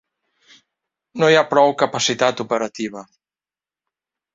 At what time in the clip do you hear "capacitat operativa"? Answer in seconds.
1.85-3.09